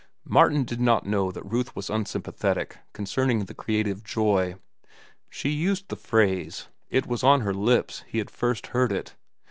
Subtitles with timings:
[0.25, 4.55] Martin did not know that Ruth was unsympathetic concerning the creative joy.
[5.29, 9.15] She used the phrase—it was on her lips he had first heard it.